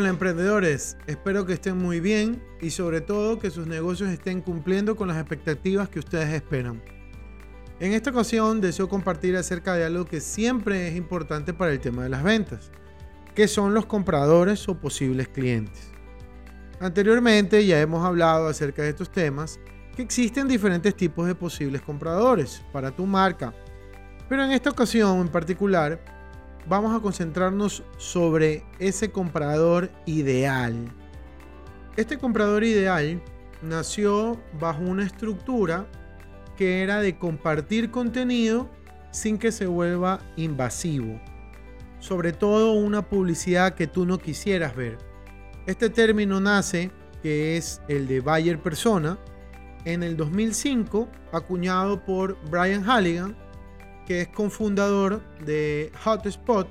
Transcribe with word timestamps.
Hola 0.00 0.08
emprendedores, 0.08 0.96
espero 1.06 1.44
que 1.44 1.52
estén 1.52 1.76
muy 1.76 2.00
bien 2.00 2.42
y 2.58 2.70
sobre 2.70 3.02
todo 3.02 3.38
que 3.38 3.50
sus 3.50 3.66
negocios 3.66 4.08
estén 4.08 4.40
cumpliendo 4.40 4.96
con 4.96 5.08
las 5.08 5.18
expectativas 5.18 5.90
que 5.90 5.98
ustedes 5.98 6.32
esperan. 6.32 6.82
En 7.80 7.92
esta 7.92 8.08
ocasión 8.08 8.62
deseo 8.62 8.88
compartir 8.88 9.36
acerca 9.36 9.74
de 9.74 9.84
algo 9.84 10.06
que 10.06 10.22
siempre 10.22 10.88
es 10.88 10.96
importante 10.96 11.52
para 11.52 11.72
el 11.72 11.80
tema 11.80 12.02
de 12.02 12.08
las 12.08 12.22
ventas, 12.22 12.70
que 13.34 13.46
son 13.46 13.74
los 13.74 13.84
compradores 13.84 14.66
o 14.70 14.74
posibles 14.74 15.28
clientes. 15.28 15.90
Anteriormente 16.80 17.66
ya 17.66 17.78
hemos 17.78 18.02
hablado 18.02 18.48
acerca 18.48 18.80
de 18.80 18.88
estos 18.88 19.12
temas, 19.12 19.60
que 19.94 20.00
existen 20.00 20.48
diferentes 20.48 20.96
tipos 20.96 21.26
de 21.26 21.34
posibles 21.34 21.82
compradores 21.82 22.62
para 22.72 22.90
tu 22.90 23.04
marca, 23.04 23.52
pero 24.30 24.44
en 24.44 24.52
esta 24.52 24.70
ocasión 24.70 25.20
en 25.20 25.28
particular 25.28 26.19
vamos 26.68 26.94
a 26.94 27.00
concentrarnos 27.00 27.82
sobre 27.96 28.64
ese 28.78 29.10
comprador 29.10 29.90
ideal. 30.06 30.92
Este 31.96 32.18
comprador 32.18 32.64
ideal 32.64 33.20
nació 33.62 34.40
bajo 34.58 34.82
una 34.82 35.04
estructura 35.04 35.86
que 36.56 36.82
era 36.82 37.00
de 37.00 37.18
compartir 37.18 37.90
contenido 37.90 38.70
sin 39.10 39.38
que 39.38 39.52
se 39.52 39.66
vuelva 39.66 40.20
invasivo. 40.36 41.20
Sobre 41.98 42.32
todo 42.32 42.72
una 42.72 43.02
publicidad 43.02 43.74
que 43.74 43.86
tú 43.86 44.06
no 44.06 44.18
quisieras 44.18 44.74
ver. 44.76 44.98
Este 45.66 45.90
término 45.90 46.40
nace, 46.40 46.90
que 47.22 47.56
es 47.56 47.82
el 47.88 48.06
de 48.06 48.20
buyer 48.20 48.58
persona, 48.58 49.18
en 49.84 50.02
el 50.02 50.16
2005, 50.16 51.08
acuñado 51.32 52.04
por 52.04 52.38
Brian 52.50 52.84
Halligan, 52.84 53.36
que 54.06 54.22
es 54.22 54.28
cofundador 54.28 55.22
de 55.44 55.92
Hotspot, 56.04 56.68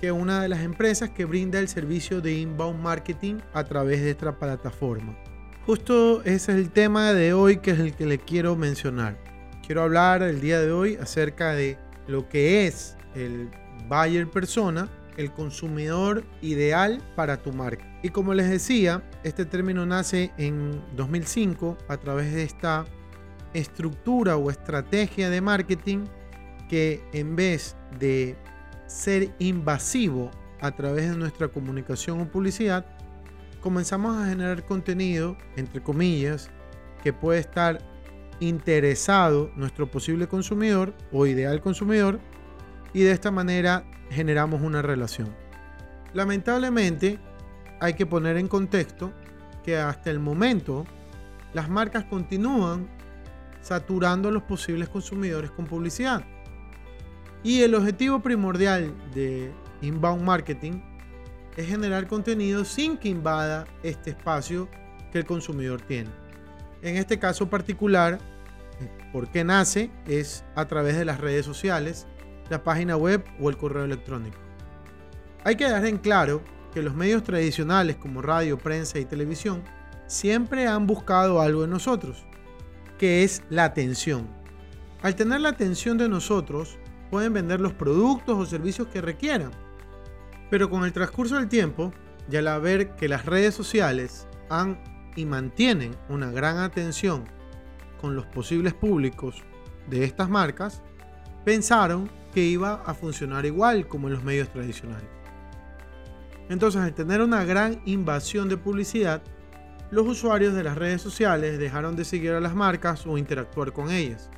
que 0.00 0.08
es 0.08 0.12
una 0.12 0.42
de 0.42 0.48
las 0.48 0.60
empresas 0.60 1.10
que 1.10 1.24
brinda 1.24 1.58
el 1.58 1.68
servicio 1.68 2.20
de 2.20 2.34
inbound 2.34 2.80
marketing 2.80 3.36
a 3.52 3.64
través 3.64 4.02
de 4.02 4.10
esta 4.10 4.38
plataforma. 4.38 5.16
Justo 5.64 6.22
ese 6.22 6.52
es 6.52 6.58
el 6.58 6.70
tema 6.70 7.12
de 7.12 7.32
hoy 7.32 7.58
que 7.58 7.72
es 7.72 7.80
el 7.80 7.94
que 7.94 8.06
le 8.06 8.18
quiero 8.18 8.54
mencionar. 8.56 9.18
Quiero 9.66 9.82
hablar 9.82 10.22
el 10.22 10.40
día 10.40 10.60
de 10.60 10.70
hoy 10.70 10.96
acerca 10.96 11.54
de 11.54 11.76
lo 12.06 12.28
que 12.28 12.66
es 12.66 12.96
el 13.16 13.50
buyer 13.88 14.30
persona, 14.30 14.88
el 15.16 15.32
consumidor 15.32 16.24
ideal 16.40 17.02
para 17.16 17.42
tu 17.42 17.52
marca. 17.52 17.84
Y 18.02 18.10
como 18.10 18.34
les 18.34 18.48
decía, 18.48 19.02
este 19.24 19.44
término 19.44 19.84
nace 19.86 20.30
en 20.38 20.80
2005 20.94 21.78
a 21.88 21.96
través 21.96 22.32
de 22.32 22.44
esta 22.44 22.84
estructura 23.54 24.36
o 24.36 24.50
estrategia 24.50 25.30
de 25.30 25.40
marketing 25.40 26.04
que 26.68 27.02
en 27.12 27.36
vez 27.36 27.76
de 27.98 28.36
ser 28.86 29.30
invasivo 29.38 30.30
a 30.60 30.70
través 30.72 31.10
de 31.10 31.16
nuestra 31.16 31.48
comunicación 31.48 32.20
o 32.20 32.30
publicidad, 32.30 32.86
comenzamos 33.60 34.16
a 34.16 34.28
generar 34.28 34.64
contenido, 34.64 35.36
entre 35.56 35.82
comillas, 35.82 36.50
que 37.02 37.12
puede 37.12 37.40
estar 37.40 37.80
interesado 38.40 39.50
nuestro 39.56 39.90
posible 39.90 40.28
consumidor 40.28 40.94
o 41.12 41.26
ideal 41.26 41.60
consumidor 41.60 42.20
y 42.92 43.02
de 43.02 43.12
esta 43.12 43.30
manera 43.30 43.84
generamos 44.10 44.60
una 44.60 44.82
relación. 44.82 45.34
Lamentablemente, 46.14 47.18
hay 47.80 47.94
que 47.94 48.06
poner 48.06 48.36
en 48.36 48.48
contexto 48.48 49.12
que 49.64 49.76
hasta 49.76 50.10
el 50.10 50.18
momento 50.18 50.84
las 51.52 51.68
marcas 51.68 52.04
continúan 52.04 52.88
saturando 53.60 54.28
a 54.28 54.32
los 54.32 54.44
posibles 54.44 54.88
consumidores 54.88 55.50
con 55.50 55.66
publicidad. 55.66 56.24
Y 57.46 57.62
el 57.62 57.76
objetivo 57.76 58.18
primordial 58.18 58.92
de 59.14 59.52
inbound 59.80 60.20
marketing 60.20 60.80
es 61.56 61.68
generar 61.68 62.08
contenido 62.08 62.64
sin 62.64 62.96
que 62.96 63.08
invada 63.08 63.68
este 63.84 64.10
espacio 64.10 64.68
que 65.12 65.18
el 65.18 65.26
consumidor 65.26 65.80
tiene. 65.80 66.10
En 66.82 66.96
este 66.96 67.20
caso 67.20 67.48
particular, 67.48 68.18
¿por 69.12 69.30
qué 69.30 69.44
nace? 69.44 69.92
Es 70.08 70.44
a 70.56 70.66
través 70.66 70.96
de 70.96 71.04
las 71.04 71.20
redes 71.20 71.46
sociales, 71.46 72.08
la 72.50 72.64
página 72.64 72.96
web 72.96 73.24
o 73.40 73.48
el 73.48 73.56
correo 73.56 73.84
electrónico. 73.84 74.38
Hay 75.44 75.54
que 75.54 75.66
dejar 75.66 75.86
en 75.86 75.98
claro 75.98 76.42
que 76.74 76.82
los 76.82 76.96
medios 76.96 77.22
tradicionales 77.22 77.94
como 77.94 78.22
radio, 78.22 78.58
prensa 78.58 78.98
y 78.98 79.04
televisión 79.04 79.62
siempre 80.08 80.66
han 80.66 80.88
buscado 80.88 81.40
algo 81.40 81.62
en 81.62 81.70
nosotros, 81.70 82.26
que 82.98 83.22
es 83.22 83.44
la 83.50 83.62
atención. 83.62 84.26
Al 85.00 85.14
tener 85.14 85.42
la 85.42 85.50
atención 85.50 85.96
de 85.96 86.08
nosotros, 86.08 86.76
pueden 87.16 87.32
vender 87.32 87.62
los 87.62 87.72
productos 87.72 88.36
o 88.36 88.44
servicios 88.44 88.88
que 88.88 89.00
requieran. 89.00 89.50
Pero 90.50 90.68
con 90.68 90.84
el 90.84 90.92
transcurso 90.92 91.36
del 91.36 91.48
tiempo, 91.48 91.90
y 92.30 92.36
al 92.36 92.60
ver 92.60 92.94
que 92.94 93.08
las 93.08 93.24
redes 93.24 93.54
sociales 93.54 94.26
han 94.50 94.78
y 95.16 95.24
mantienen 95.24 95.96
una 96.10 96.30
gran 96.30 96.58
atención 96.58 97.24
con 98.02 98.14
los 98.14 98.26
posibles 98.26 98.74
públicos 98.74 99.42
de 99.88 100.04
estas 100.04 100.28
marcas, 100.28 100.82
pensaron 101.42 102.10
que 102.34 102.42
iba 102.42 102.82
a 102.84 102.92
funcionar 102.92 103.46
igual 103.46 103.88
como 103.88 104.08
en 104.08 104.12
los 104.12 104.22
medios 104.22 104.50
tradicionales. 104.50 105.08
Entonces, 106.50 106.82
al 106.82 106.92
tener 106.92 107.22
una 107.22 107.46
gran 107.46 107.80
invasión 107.86 108.50
de 108.50 108.58
publicidad, 108.58 109.22
los 109.90 110.06
usuarios 110.06 110.52
de 110.52 110.64
las 110.64 110.76
redes 110.76 111.00
sociales 111.00 111.58
dejaron 111.58 111.96
de 111.96 112.04
seguir 112.04 112.32
a 112.32 112.40
las 112.40 112.54
marcas 112.54 113.06
o 113.06 113.16
interactuar 113.16 113.72
con 113.72 113.90
ellas. 113.90 114.28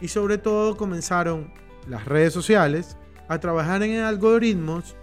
Y 0.00 0.08
sobre 0.08 0.38
todo 0.38 0.76
comenzaron 0.76 1.54
las 1.88 2.04
redes 2.04 2.32
sociales 2.32 2.96
a 3.28 3.38
trabajar 3.38 3.82
en 3.82 4.00
algoritmos 4.00 4.96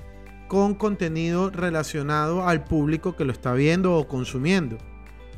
con 0.47 0.75
contenido 0.75 1.49
relacionado 1.49 2.47
al 2.47 2.63
público 2.63 3.15
que 3.15 3.25
lo 3.25 3.31
está 3.31 3.53
viendo 3.53 3.97
o 3.97 4.07
consumiendo. 4.07 4.77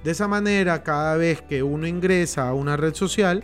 De 0.04 0.12
esa 0.12 0.28
manera, 0.28 0.84
cada 0.84 1.16
vez 1.18 1.42
que 1.42 1.64
uno 1.64 1.88
ingresa 1.88 2.48
a 2.48 2.54
una 2.54 2.78
red 2.78 2.94
social, 2.94 3.44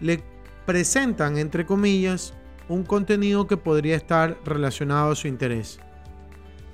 le 0.00 0.22
presentan, 0.66 1.38
entre 1.38 1.66
comillas, 1.66 2.34
un 2.68 2.84
contenido 2.84 3.46
que 3.46 3.56
podría 3.56 3.96
estar 3.96 4.38
relacionado 4.44 5.12
a 5.12 5.16
su 5.16 5.28
interés. 5.28 5.78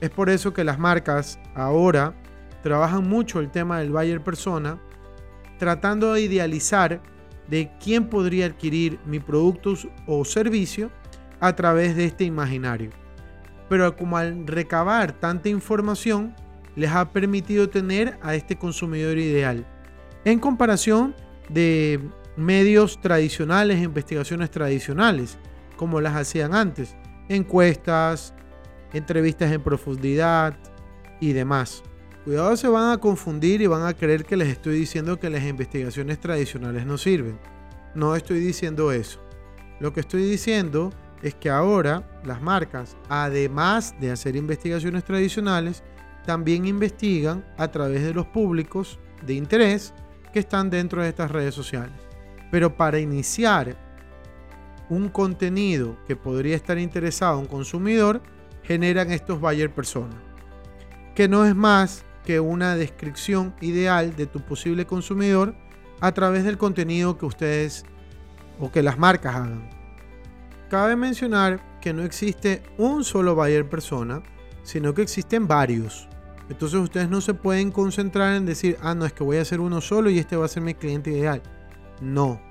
Es 0.01 0.11
por 0.11 0.31
eso 0.31 0.55
que 0.55 0.65
las 0.65 0.79
marcas 0.79 1.39
ahora 1.55 2.15
trabajan 2.63 3.09
mucho 3.09 3.41
el 3.41 3.51
tema 3.51 3.81
del 3.81 3.91
buyer 3.91 4.23
persona, 4.23 4.79
tratando 5.59 6.13
de 6.13 6.23
idealizar 6.23 7.01
de 7.49 7.71
quién 7.83 8.09
podría 8.09 8.47
adquirir 8.47 8.99
mi 9.07 9.21
producto 9.21 9.75
o 10.07 10.25
servicio 10.25 10.91
a 11.41 11.55
través 11.55 11.97
de 11.97 12.05
este 12.05 12.25
imaginario. 12.25 12.91
Pero 13.69 13.97
como 13.97 14.17
al 14.17 14.47
recabar 14.47 15.13
tanta 15.13 15.49
información, 15.49 16.35
les 16.77 16.91
ha 16.91 17.11
permitido 17.13 17.69
tener 17.69 18.19
a 18.23 18.35
este 18.35 18.57
consumidor 18.57 19.19
ideal. 19.19 19.67
En 20.25 20.39
comparación 20.39 21.15
de 21.49 22.01
medios 22.37 23.01
tradicionales, 23.01 23.83
investigaciones 23.83 24.51
tradicionales, 24.51 25.39
como 25.77 26.01
las 26.01 26.15
hacían 26.15 26.55
antes, 26.55 26.97
encuestas, 27.29 28.35
entrevistas 28.93 29.53
en 29.53 29.63
profundidad 29.63 30.57
y 31.21 31.33
demás. 31.33 31.83
Cuidado, 32.29 32.59
se 32.59 32.69
van 32.69 32.93
a 32.93 32.99
confundir 32.99 33.63
y 33.63 33.67
van 33.67 33.87
a 33.87 33.95
creer 33.95 34.23
que 34.27 34.37
les 34.37 34.49
estoy 34.49 34.81
diciendo 34.81 35.19
que 35.19 35.31
las 35.31 35.43
investigaciones 35.45 36.21
tradicionales 36.21 36.85
no 36.85 36.99
sirven. 36.99 37.39
No 37.95 38.15
estoy 38.15 38.39
diciendo 38.41 38.93
eso. 38.93 39.19
Lo 39.81 39.95
que 39.95 40.01
estoy 40.01 40.25
diciendo 40.25 40.93
es 41.23 41.35
que 41.35 41.49
ahora 41.49 42.21
las 42.27 42.43
marcas, 42.43 42.99
además 43.09 43.95
de 43.99 44.11
hacer 44.11 44.37
investigaciones 44.37 45.05
tradicionales, 45.05 45.83
también 46.27 46.67
investigan 46.67 47.47
a 47.57 47.69
través 47.69 48.03
de 48.03 48.13
los 48.13 48.27
públicos 48.27 48.99
de 49.25 49.33
interés 49.33 49.95
que 50.31 50.41
están 50.41 50.69
dentro 50.69 51.01
de 51.01 51.09
estas 51.09 51.31
redes 51.31 51.55
sociales. 51.55 51.97
Pero 52.51 52.77
para 52.77 52.99
iniciar 52.99 53.75
un 54.91 55.09
contenido 55.09 55.97
que 56.07 56.15
podría 56.15 56.57
estar 56.57 56.77
interesado 56.77 57.37
a 57.37 57.39
un 57.39 57.47
consumidor, 57.47 58.21
generan 58.65 59.13
estos 59.13 59.41
buyer 59.41 59.73
persona, 59.73 60.23
que 61.15 61.27
no 61.27 61.47
es 61.47 61.57
más 61.57 62.05
que 62.29 62.41
una 62.41 62.77
descripción 62.77 63.55
ideal 63.63 64.15
de 64.15 64.27
tu 64.27 64.41
posible 64.41 64.85
consumidor 64.85 65.55
a 65.99 66.13
través 66.13 66.45
del 66.45 66.59
contenido 66.59 67.17
que 67.17 67.25
ustedes 67.25 67.87
o 68.61 68.71
que 68.71 68.83
las 68.83 68.99
marcas 68.99 69.35
hagan. 69.35 69.71
Cabe 70.69 70.95
mencionar 70.95 71.81
que 71.81 71.95
no 71.95 72.03
existe 72.03 72.63
un 72.77 73.03
solo 73.03 73.35
buyer 73.35 73.67
persona, 73.67 74.23
sino 74.63 74.93
que 74.93 75.01
existen 75.01 75.49
varios. 75.49 76.07
Entonces 76.51 76.79
ustedes 76.79 77.09
no 77.09 77.23
se 77.23 77.33
pueden 77.33 77.71
concentrar 77.71 78.35
en 78.35 78.45
decir, 78.45 78.77
ah, 78.83 78.95
no, 78.95 79.07
es 79.07 79.15
que 79.15 79.25
voy 79.25 79.39
a 79.39 79.41
hacer 79.41 79.59
uno 79.59 79.81
solo 79.81 80.11
y 80.11 80.19
este 80.19 80.37
va 80.37 80.45
a 80.45 80.49
ser 80.49 80.63
mi 80.63 80.75
cliente 80.75 81.11
ideal. 81.11 81.43
No, 82.03 82.43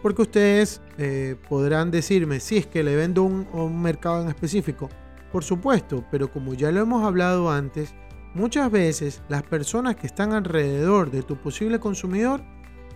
porque 0.00 0.22
ustedes 0.22 0.80
eh, 0.96 1.34
podrán 1.48 1.90
decirme, 1.90 2.38
si 2.38 2.58
es 2.58 2.68
que 2.68 2.84
le 2.84 2.94
vendo 2.94 3.24
un, 3.24 3.48
un 3.52 3.82
mercado 3.82 4.22
en 4.22 4.28
específico. 4.28 4.88
Por 5.32 5.42
supuesto, 5.42 6.04
pero 6.12 6.30
como 6.30 6.54
ya 6.54 6.70
lo 6.70 6.78
hemos 6.78 7.04
hablado 7.04 7.50
antes, 7.50 7.96
muchas 8.34 8.70
veces 8.70 9.22
las 9.28 9.42
personas 9.42 9.96
que 9.96 10.06
están 10.06 10.32
alrededor 10.32 11.10
de 11.10 11.22
tu 11.22 11.36
posible 11.36 11.78
consumidor 11.78 12.42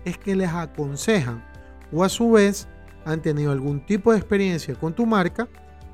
es 0.05 0.19
que 0.19 0.37
les 0.37 0.51
aconsejan 0.51 1.45
o 1.93 2.05
a 2.05 2.09
su 2.09 2.33
vez 2.33 2.69
han 3.05 3.23
tenido 3.23 3.53
algún 3.53 3.85
tipo 3.87 4.13
de 4.13 4.19
experiencia 4.19 4.75
con 4.75 4.93
tu 4.93 5.07
marca 5.07 5.49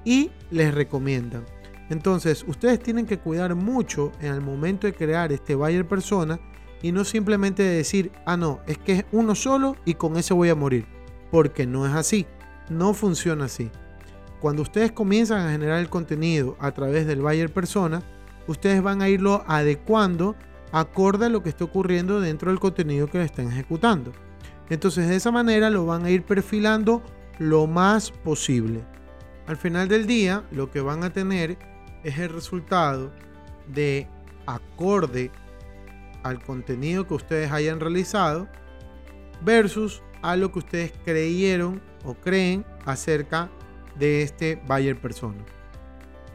y 0.05 0.31
les 0.51 0.75
recomiendan. 0.75 1.45
Entonces, 1.91 2.45
ustedes 2.49 2.81
tienen 2.81 3.07
que 3.07 3.19
cuidar 3.19 3.55
mucho 3.55 4.11
en 4.21 4.33
el 4.33 4.41
momento 4.41 4.87
de 4.87 4.95
crear 4.95 5.33
este 5.33 5.55
buyer 5.55 5.87
persona 5.87 6.41
y 6.83 6.93
no 6.93 7.05
simplemente 7.05 7.63
decir, 7.63 8.11
ah, 8.27 8.37
no, 8.37 8.61
es 8.67 8.79
que 8.79 8.93
es 8.93 9.05
uno 9.13 9.35
solo 9.35 9.77
y 9.85 9.95
con 9.95 10.17
ese 10.17 10.35
voy 10.35 10.49
a 10.49 10.55
morir. 10.55 10.87
Porque 11.31 11.67
no 11.67 11.87
es 11.87 11.93
así. 11.93 12.27
No 12.71 12.95
funciona 12.95 13.47
así. 13.47 13.71
Cuando 14.41 14.63
ustedes 14.63 14.93
comienzan 14.93 15.47
a 15.47 15.53
generar 15.53 15.79
el 15.79 15.89
contenido 15.89 16.57
a 16.61 16.73
través 16.73 17.07
del 17.07 17.23
buyer 17.23 17.53
persona, 17.53 18.03
ustedes 18.47 18.83
van 18.83 19.03
a 19.03 19.09
irlo 19.09 19.45
adecuando 19.47 20.37
acorde 20.73 21.27
a 21.27 21.29
lo 21.29 21.43
que 21.43 21.51
está 21.51 21.65
ocurriendo 21.65 22.21
dentro 22.21 22.51
del 22.51 22.59
contenido 22.59 23.07
que 23.07 23.23
están 23.23 23.49
ejecutando. 23.49 24.13
Entonces 24.71 25.09
de 25.09 25.17
esa 25.17 25.31
manera 25.31 25.71
lo 25.71 25.87
van 25.87 26.05
a 26.05 26.11
ir 26.11 26.25
perfilando 26.25 27.03
lo 27.39 27.67
más 27.67 28.11
posible. 28.11 28.83
Al 29.47 29.57
final 29.57 29.89
del 29.89 30.07
día 30.07 30.45
lo 30.51 30.71
que 30.71 30.81
van 30.81 31.05
a 31.05 31.13
tener 31.13 31.59
es 32.03 32.19
el 32.19 32.31
resultado 32.31 33.13
de 33.69 34.09
acorde 34.47 35.31
al 36.23 36.43
contenido 36.43 37.07
que 37.07 37.15
ustedes 37.15 37.53
hayan 37.53 37.81
realizado 37.81 38.49
versus 39.43 40.03
a 40.23 40.37
lo 40.37 40.51
que 40.51 40.61
ustedes 40.61 40.93
creyeron 41.05 41.83
o 42.05 42.15
creen 42.15 42.65
acerca 42.87 43.51
de 43.99 44.23
este 44.23 44.61
buyer 44.67 45.01
persona. 45.01 45.45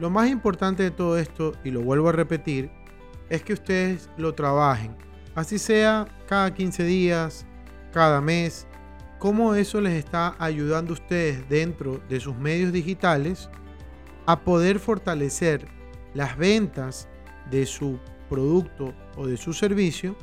Lo 0.00 0.08
más 0.08 0.30
importante 0.30 0.82
de 0.82 0.90
todo 0.90 1.18
esto, 1.18 1.52
y 1.62 1.70
lo 1.70 1.82
vuelvo 1.82 2.08
a 2.08 2.12
repetir, 2.12 2.70
es 3.28 3.42
que 3.42 3.52
ustedes 3.52 4.08
lo 4.16 4.34
trabajen. 4.34 4.96
Así 5.34 5.58
sea 5.58 6.06
cada 6.26 6.54
15 6.54 6.84
días, 6.84 7.46
cada 7.92 8.22
mes, 8.22 8.66
cómo 9.18 9.54
eso 9.54 9.78
les 9.80 9.92
está 9.92 10.34
ayudando 10.38 10.92
a 10.92 10.94
ustedes 10.94 11.46
dentro 11.50 12.00
de 12.08 12.18
sus 12.18 12.34
medios 12.34 12.72
digitales 12.72 13.50
a 14.24 14.40
poder 14.40 14.78
fortalecer 14.78 15.68
las 16.14 16.36
ventas 16.38 17.06
de 17.50 17.66
su 17.66 17.98
producto 18.30 18.94
o 19.16 19.26
de 19.26 19.36
su 19.36 19.52
servicio 19.52 20.16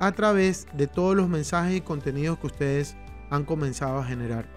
a 0.00 0.10
través 0.10 0.66
de 0.74 0.88
todos 0.88 1.14
los 1.14 1.28
mensajes 1.28 1.76
y 1.76 1.80
contenidos 1.80 2.38
que 2.40 2.48
ustedes 2.48 2.96
han 3.30 3.44
comenzado 3.44 3.98
a 3.98 4.04
generar. 4.04 4.48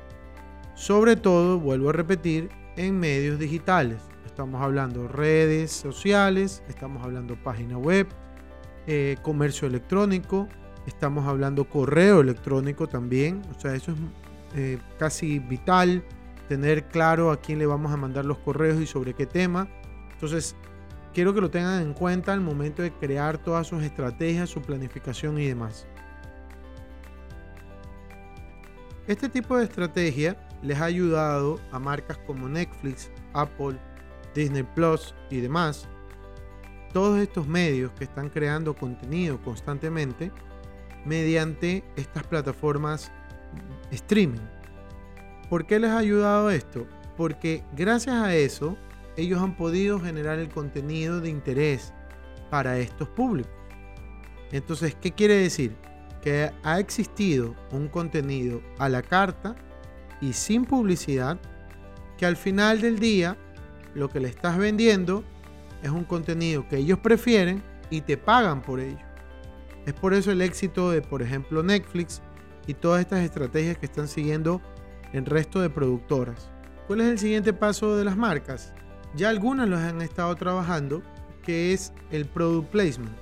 Sobre 0.73 1.15
todo, 1.15 1.59
vuelvo 1.59 1.89
a 1.89 1.93
repetir, 1.93 2.49
en 2.75 2.99
medios 2.99 3.39
digitales. 3.39 4.01
Estamos 4.37 4.61
hablando 4.61 5.07
redes 5.07 5.71
sociales, 5.71 6.61
estamos 6.69 7.03
hablando 7.03 7.35
página 7.41 7.75
web, 7.75 8.05
eh, 8.85 9.17
comercio 9.23 9.67
electrónico, 9.67 10.47
estamos 10.85 11.25
hablando 11.25 11.67
correo 11.67 12.21
electrónico 12.21 12.85
también. 12.85 13.41
O 13.49 13.59
sea, 13.59 13.73
eso 13.73 13.93
es 13.93 13.97
eh, 14.55 14.77
casi 14.99 15.39
vital, 15.39 16.03
tener 16.47 16.87
claro 16.89 17.31
a 17.31 17.37
quién 17.37 17.57
le 17.57 17.65
vamos 17.65 17.91
a 17.91 17.97
mandar 17.97 18.25
los 18.25 18.37
correos 18.37 18.79
y 18.79 18.85
sobre 18.85 19.15
qué 19.15 19.25
tema. 19.25 19.67
Entonces, 20.11 20.55
quiero 21.15 21.33
que 21.33 21.41
lo 21.41 21.49
tengan 21.49 21.81
en 21.81 21.93
cuenta 21.93 22.31
al 22.31 22.41
momento 22.41 22.83
de 22.83 22.91
crear 22.91 23.39
todas 23.39 23.65
sus 23.65 23.81
estrategias, 23.81 24.51
su 24.51 24.61
planificación 24.61 25.39
y 25.39 25.47
demás. 25.47 25.87
Este 29.07 29.29
tipo 29.29 29.57
de 29.57 29.63
estrategia 29.63 30.37
les 30.61 30.79
ha 30.79 30.85
ayudado 30.85 31.59
a 31.71 31.79
marcas 31.79 32.19
como 32.27 32.47
Netflix, 32.47 33.09
Apple, 33.33 33.79
Disney 34.33 34.63
Plus 34.63 35.13
y 35.29 35.41
demás. 35.41 35.87
Todos 36.93 37.19
estos 37.19 37.47
medios 37.47 37.91
que 37.93 38.05
están 38.05 38.29
creando 38.29 38.75
contenido 38.75 39.39
constantemente 39.41 40.31
mediante 41.05 41.83
estas 41.95 42.23
plataformas 42.25 43.11
streaming. 43.91 44.41
¿Por 45.49 45.65
qué 45.65 45.79
les 45.79 45.91
ha 45.91 45.99
ayudado 45.99 46.49
esto? 46.49 46.85
Porque 47.15 47.63
gracias 47.75 48.15
a 48.15 48.35
eso 48.35 48.77
ellos 49.15 49.41
han 49.41 49.55
podido 49.55 49.99
generar 49.99 50.39
el 50.39 50.49
contenido 50.49 51.21
de 51.21 51.29
interés 51.29 51.93
para 52.49 52.77
estos 52.77 53.07
públicos. 53.09 53.51
Entonces, 54.51 54.95
¿qué 54.95 55.11
quiere 55.11 55.35
decir? 55.35 55.75
Que 56.21 56.51
ha 56.63 56.79
existido 56.79 57.55
un 57.71 57.87
contenido 57.87 58.61
a 58.77 58.89
la 58.89 59.01
carta 59.01 59.55
y 60.21 60.33
sin 60.33 60.65
publicidad 60.65 61.39
que 62.17 62.25
al 62.25 62.35
final 62.37 62.81
del 62.81 62.99
día 62.99 63.37
lo 63.95 64.09
que 64.09 64.19
le 64.19 64.29
estás 64.29 64.57
vendiendo 64.57 65.23
es 65.83 65.89
un 65.89 66.03
contenido 66.03 66.67
que 66.67 66.77
ellos 66.77 66.99
prefieren 66.99 67.63
y 67.89 68.01
te 68.01 68.17
pagan 68.17 68.61
por 68.61 68.79
ello. 68.79 69.05
Es 69.85 69.93
por 69.93 70.13
eso 70.13 70.31
el 70.31 70.41
éxito 70.41 70.91
de, 70.91 71.01
por 71.01 71.21
ejemplo, 71.21 71.63
Netflix 71.63 72.21
y 72.67 72.73
todas 72.73 73.01
estas 73.01 73.21
estrategias 73.21 73.77
que 73.77 73.85
están 73.85 74.07
siguiendo 74.07 74.61
el 75.13 75.25
resto 75.25 75.61
de 75.61 75.69
productoras. 75.69 76.49
¿Cuál 76.87 77.01
es 77.01 77.07
el 77.07 77.19
siguiente 77.19 77.53
paso 77.53 77.95
de 77.95 78.03
las 78.03 78.17
marcas? 78.17 78.73
Ya 79.15 79.29
algunas 79.29 79.69
los 79.69 79.79
han 79.79 80.01
estado 80.01 80.35
trabajando, 80.35 81.01
que 81.43 81.73
es 81.73 81.93
el 82.11 82.25
product 82.25 82.69
placement. 82.69 83.15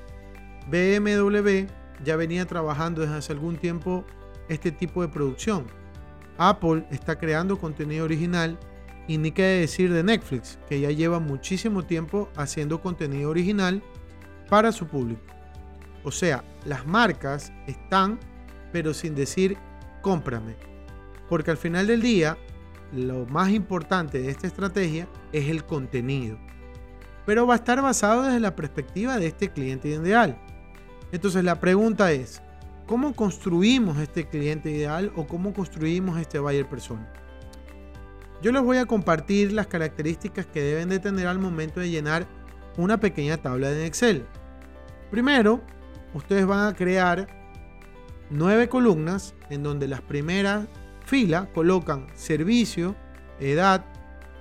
BMW 0.70 1.68
ya 2.04 2.16
venía 2.16 2.46
trabajando 2.46 3.02
desde 3.02 3.16
hace 3.16 3.34
algún 3.34 3.58
tiempo 3.58 4.04
este 4.50 4.72
tipo 4.72 5.02
de 5.02 5.08
producción. 5.08 5.66
Apple 6.38 6.86
está 6.92 7.18
creando 7.18 7.58
contenido 7.58 8.06
original 8.06 8.58
y 9.08 9.18
ni 9.18 9.32
qué 9.32 9.44
decir 9.44 9.94
de 9.94 10.04
Netflix, 10.04 10.58
que 10.68 10.80
ya 10.80 10.90
lleva 10.92 11.20
muchísimo 11.20 11.84
tiempo 11.84 12.30
haciendo 12.36 12.82
contenido 12.82 13.30
original 13.30 13.84
para 14.50 14.72
su 14.72 14.88
público. 14.88 15.22
O 16.04 16.12
sea, 16.12 16.44
las 16.66 16.86
marcas 16.86 17.52
están, 17.68 18.20
pero 18.72 18.94
sin 18.94 19.16
decir 19.16 19.58
cómprame. 20.02 20.56
Porque 21.30 21.52
al 21.52 21.58
final 21.58 21.88
del 21.88 22.02
día, 22.02 22.38
lo 22.94 23.26
más 23.26 23.50
importante 23.50 24.22
de 24.22 24.30
esta 24.30 24.48
estrategia 24.48 25.08
es 25.32 25.50
el 25.50 25.66
contenido. 25.66 26.38
Pero 27.26 27.48
va 27.48 27.56
a 27.56 27.58
estar 27.58 27.82
basado 27.82 28.24
desde 28.24 28.40
la 28.40 28.56
perspectiva 28.56 29.18
de 29.18 29.28
este 29.28 29.50
cliente 29.50 29.90
ideal. 29.90 30.38
Entonces 31.12 31.44
la 31.44 31.60
pregunta 31.60 32.12
es, 32.12 32.42
¿cómo 32.86 33.16
construimos 33.16 33.98
este 33.98 34.28
cliente 34.28 34.70
ideal 34.70 35.12
o 35.16 35.26
cómo 35.26 35.54
construimos 35.54 36.20
este 36.20 36.38
buyer 36.38 36.68
persona? 36.68 37.12
Yo 38.42 38.52
les 38.52 38.62
voy 38.62 38.78
a 38.78 38.86
compartir 38.86 39.54
las 39.54 39.68
características 39.68 40.46
que 40.46 40.62
deben 40.62 40.90
de 40.90 41.00
tener 41.00 41.28
al 41.28 41.40
momento 41.40 41.80
de 41.80 41.90
llenar 41.90 42.28
una 42.78 43.00
pequeña 43.00 43.38
tabla 43.38 43.72
en 43.72 43.82
Excel. 43.82 44.26
Primero, 45.10 45.62
ustedes 46.14 46.46
van 46.46 46.68
a 46.68 46.76
crear 46.76 47.28
nueve 48.30 48.68
columnas 48.70 49.34
en 49.50 49.64
donde 49.64 49.88
las 49.88 50.02
primeras 50.02 50.68
fila 51.06 51.50
colocan 51.54 52.08
servicio, 52.16 52.96
edad, 53.40 53.86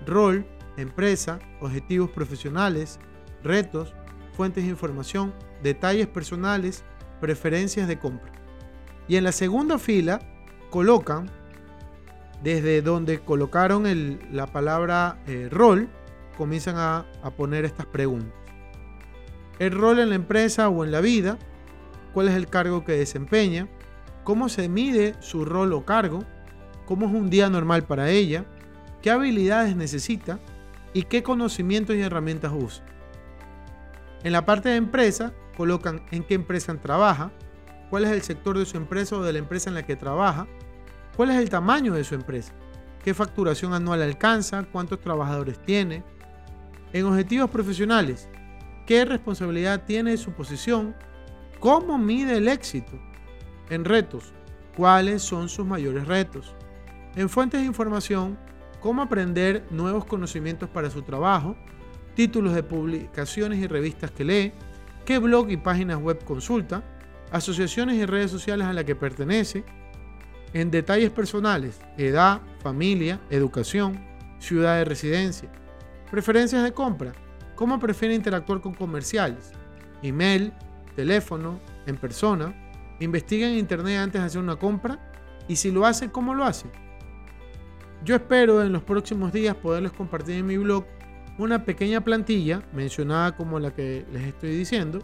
rol, 0.06 0.46
empresa, 0.76 1.38
objetivos 1.60 2.10
profesionales, 2.10 2.98
retos, 3.42 3.94
fuentes 4.32 4.64
de 4.64 4.70
información, 4.70 5.32
detalles 5.62 6.06
personales, 6.06 6.84
preferencias 7.20 7.86
de 7.86 7.98
compra. 7.98 8.32
Y 9.06 9.16
en 9.16 9.24
la 9.24 9.32
segunda 9.32 9.78
fila 9.78 10.20
colocan, 10.70 11.30
desde 12.44 12.82
donde 12.82 13.20
colocaron 13.20 13.84
la 14.30 14.46
palabra 14.46 15.18
eh, 15.26 15.48
rol, 15.50 15.88
comienzan 16.36 16.76
a, 16.76 17.06
a 17.22 17.30
poner 17.30 17.64
estas 17.64 17.86
preguntas. 17.86 18.32
El 19.58 19.72
rol 19.72 19.98
en 19.98 20.10
la 20.10 20.14
empresa 20.14 20.68
o 20.68 20.84
en 20.84 20.92
la 20.92 21.00
vida, 21.00 21.38
cuál 22.12 22.28
es 22.28 22.34
el 22.34 22.48
cargo 22.48 22.84
que 22.84 22.92
desempeña, 22.92 23.66
cómo 24.24 24.50
se 24.50 24.68
mide 24.68 25.14
su 25.20 25.46
rol 25.46 25.72
o 25.72 25.86
cargo, 25.86 26.22
cómo 26.84 27.06
es 27.06 27.12
un 27.12 27.30
día 27.30 27.48
normal 27.48 27.84
para 27.84 28.10
ella, 28.10 28.44
qué 29.00 29.10
habilidades 29.10 29.74
necesita 29.74 30.38
y 30.92 31.04
qué 31.04 31.22
conocimientos 31.22 31.96
y 31.96 32.02
herramientas 32.02 32.52
usa. 32.54 32.84
En 34.22 34.32
la 34.32 34.44
parte 34.44 34.68
de 34.68 34.76
empresa 34.76 35.32
colocan 35.56 36.02
en 36.10 36.24
qué 36.24 36.34
empresa 36.34 36.74
trabaja, 36.74 37.30
cuál 37.88 38.04
es 38.04 38.10
el 38.10 38.20
sector 38.20 38.58
de 38.58 38.66
su 38.66 38.76
empresa 38.76 39.16
o 39.16 39.22
de 39.22 39.32
la 39.32 39.38
empresa 39.38 39.70
en 39.70 39.74
la 39.74 39.86
que 39.86 39.96
trabaja, 39.96 40.46
cuál 41.16 41.30
es 41.30 41.36
el 41.36 41.50
tamaño 41.50 41.94
de 41.94 42.04
su 42.04 42.14
empresa, 42.14 42.52
qué 43.02 43.14
facturación 43.14 43.74
anual 43.74 44.02
alcanza, 44.02 44.64
cuántos 44.64 45.00
trabajadores 45.00 45.58
tiene. 45.64 46.02
En 46.92 47.06
objetivos 47.06 47.50
profesionales, 47.50 48.28
qué 48.86 49.04
responsabilidad 49.04 49.84
tiene 49.84 50.16
su 50.16 50.32
posición, 50.32 50.94
cómo 51.60 51.98
mide 51.98 52.36
el 52.36 52.48
éxito. 52.48 52.92
En 53.70 53.84
retos, 53.84 54.32
cuáles 54.76 55.22
son 55.22 55.48
sus 55.48 55.66
mayores 55.66 56.06
retos. 56.06 56.54
En 57.16 57.28
fuentes 57.28 57.60
de 57.60 57.66
información, 57.66 58.38
cómo 58.80 59.02
aprender 59.02 59.64
nuevos 59.70 60.04
conocimientos 60.04 60.68
para 60.68 60.90
su 60.90 61.02
trabajo, 61.02 61.56
títulos 62.14 62.54
de 62.54 62.62
publicaciones 62.62 63.58
y 63.58 63.66
revistas 63.66 64.10
que 64.10 64.24
lee, 64.24 64.52
qué 65.04 65.18
blog 65.18 65.50
y 65.50 65.56
páginas 65.56 65.98
web 65.98 66.22
consulta, 66.24 66.82
asociaciones 67.32 67.96
y 67.96 68.06
redes 68.06 68.30
sociales 68.30 68.66
a 68.66 68.72
las 68.72 68.84
que 68.84 68.94
pertenece, 68.94 69.64
en 70.54 70.70
detalles 70.70 71.10
personales, 71.10 71.80
edad, 71.98 72.40
familia, 72.60 73.20
educación, 73.28 74.00
ciudad 74.38 74.78
de 74.78 74.84
residencia, 74.84 75.50
preferencias 76.10 76.62
de 76.62 76.72
compra, 76.72 77.12
cómo 77.56 77.78
prefiere 77.80 78.14
interactuar 78.14 78.60
con 78.60 78.72
comerciales, 78.72 79.52
email, 80.02 80.52
teléfono, 80.94 81.58
en 81.86 81.96
persona, 81.96 82.54
investiga 83.00 83.48
en 83.48 83.58
internet 83.58 83.98
antes 83.98 84.20
de 84.20 84.26
hacer 84.26 84.40
una 84.40 84.56
compra 84.56 85.12
y 85.48 85.56
si 85.56 85.72
lo 85.72 85.84
hace, 85.84 86.10
cómo 86.10 86.34
lo 86.34 86.44
hace. 86.44 86.66
Yo 88.04 88.14
espero 88.14 88.62
en 88.62 88.72
los 88.72 88.82
próximos 88.82 89.32
días 89.32 89.56
poderles 89.56 89.92
compartir 89.92 90.36
en 90.36 90.46
mi 90.46 90.56
blog 90.56 90.84
una 91.36 91.64
pequeña 91.64 92.00
plantilla 92.02 92.62
mencionada 92.72 93.36
como 93.36 93.58
la 93.58 93.74
que 93.74 94.06
les 94.12 94.22
estoy 94.22 94.50
diciendo 94.50 95.00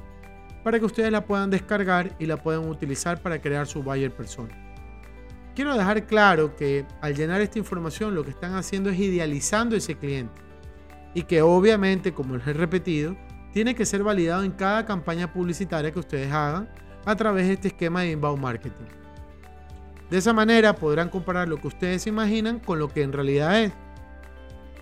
para 0.63 0.79
que 0.79 0.85
ustedes 0.85 1.11
la 1.11 1.25
puedan 1.25 1.51
descargar 1.51 2.15
y 2.21 2.27
la 2.27 2.37
puedan 2.37 2.69
utilizar 2.69 3.21
para 3.21 3.41
crear 3.41 3.67
su 3.67 3.83
buyer 3.83 4.13
persona. 4.15 4.70
Quiero 5.61 5.77
dejar 5.77 6.07
claro 6.07 6.57
que 6.57 6.87
al 7.03 7.15
llenar 7.15 7.43
esta 7.43 7.59
información 7.59 8.15
lo 8.15 8.25
que 8.25 8.31
están 8.31 8.55
haciendo 8.55 8.89
es 8.89 8.99
idealizando 8.99 9.77
ese 9.77 9.95
cliente 9.95 10.41
y 11.13 11.25
que 11.25 11.43
obviamente, 11.43 12.15
como 12.15 12.35
les 12.35 12.47
he 12.47 12.55
repetido, 12.55 13.15
tiene 13.53 13.75
que 13.75 13.85
ser 13.85 14.03
validado 14.03 14.43
en 14.43 14.53
cada 14.53 14.87
campaña 14.87 15.31
publicitaria 15.31 15.93
que 15.93 15.99
ustedes 15.99 16.33
hagan 16.33 16.71
a 17.05 17.15
través 17.15 17.47
de 17.47 17.53
este 17.53 17.69
esquema 17.69 18.01
de 18.01 18.13
inbound 18.13 18.41
marketing. 18.41 18.87
De 20.09 20.17
esa 20.17 20.33
manera 20.33 20.75
podrán 20.75 21.11
comparar 21.11 21.47
lo 21.47 21.61
que 21.61 21.69
ustedes 21.69 22.07
imaginan 22.07 22.59
con 22.59 22.79
lo 22.79 22.89
que 22.89 23.03
en 23.03 23.13
realidad 23.13 23.61
es. 23.61 23.73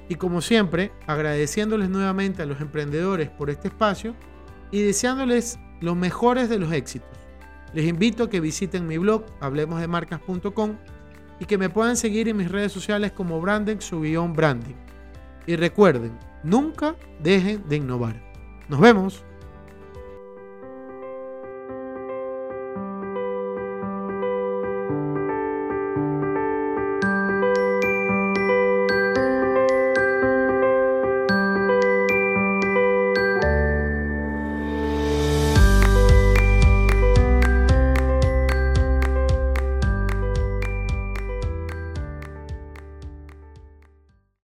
Y 0.08 0.14
como 0.14 0.40
siempre, 0.40 0.92
agradeciéndoles 1.08 1.90
nuevamente 1.90 2.42
a 2.42 2.46
los 2.46 2.60
emprendedores 2.60 3.28
por 3.30 3.50
este 3.50 3.66
espacio 3.66 4.14
y 4.70 4.82
deseándoles 4.82 5.58
los 5.80 5.96
mejores 5.96 6.48
de 6.48 6.60
los 6.60 6.70
éxitos. 6.70 7.17
Les 7.74 7.86
invito 7.86 8.24
a 8.24 8.30
que 8.30 8.40
visiten 8.40 8.86
mi 8.86 8.98
blog 8.98 9.24
hablemosdemarcas.com 9.40 10.76
y 11.40 11.44
que 11.44 11.58
me 11.58 11.70
puedan 11.70 11.96
seguir 11.96 12.28
en 12.28 12.36
mis 12.36 12.50
redes 12.50 12.72
sociales 12.72 13.12
como 13.12 13.40
Branding 13.40 13.78
su 13.80 14.00
branding. 14.00 14.74
Y 15.46 15.56
recuerden, 15.56 16.18
nunca 16.42 16.96
dejen 17.22 17.66
de 17.68 17.76
innovar. 17.76 18.20
Nos 18.68 18.80
vemos. 18.80 19.24